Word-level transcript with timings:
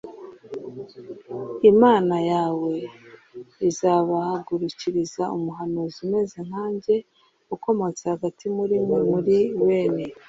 Imana 1.71 2.15
yawe 2.31 2.73
izabahagurukiriza 3.69 5.23
umuhanuzi 5.35 5.97
umeze 6.05 6.37
nkanjye 6.47 6.95
ukomotse 7.55 8.03
hagati 8.13 8.43
muri 8.55 8.75
mwe 8.85 8.99
muri 9.09 9.37
bene 9.65 10.05